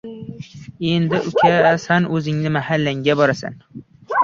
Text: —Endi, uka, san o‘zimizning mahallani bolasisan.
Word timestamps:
—Endi, 0.91 1.19
uka, 1.33 1.51
san 1.85 2.09
o‘zimizning 2.21 2.51
mahallani 2.59 3.19
bolasisan. 3.23 3.63